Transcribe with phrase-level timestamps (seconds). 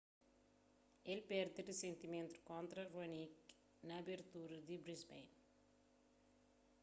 [1.13, 3.33] el perde risentimenti kontra raonic
[3.87, 5.35] na abertura di brisbane